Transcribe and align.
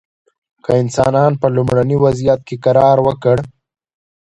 که 0.63 0.71
انسانان 0.81 1.31
په 1.41 1.47
لومړني 1.55 1.97
وضعیت 2.05 2.39
کې 2.47 2.55
قرار 2.65 2.97
ورکړو. 3.05 3.43